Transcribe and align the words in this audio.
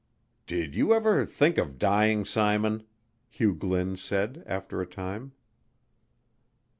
"Did 0.47 0.73
you 0.75 0.95
ever 0.95 1.27
think 1.27 1.59
of 1.59 1.77
dying, 1.77 2.25
Simon?" 2.25 2.87
Hugh 3.29 3.53
Glynn 3.53 3.97
said 3.97 4.41
after 4.47 4.81
a 4.81 4.87
time. 4.87 5.33